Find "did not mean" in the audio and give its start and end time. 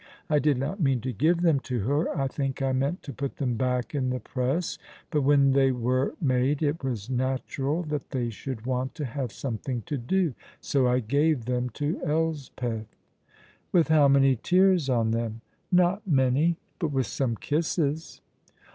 0.39-0.99